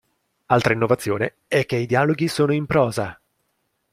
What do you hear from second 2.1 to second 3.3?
sono in prosa.